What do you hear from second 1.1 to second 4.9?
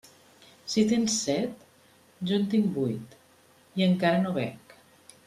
set, jo en tic vuit i encara no bec.